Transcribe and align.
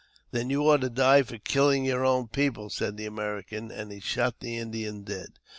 "Then 0.31 0.49
you 0.49 0.67
ought 0.67 0.81
to 0.81 0.89
die 0.89 1.21
for 1.21 1.37
kilhng 1.37 1.85
your 1.85 2.03
own 2.03 2.27
people," 2.27 2.71
said 2.71 2.97
the 2.97 3.05
American, 3.05 3.69
and 3.69 3.91
he 3.91 3.99
shot 3.99 4.39
the 4.39 4.57
Indian 4.57 5.03
dead. 5.03 5.37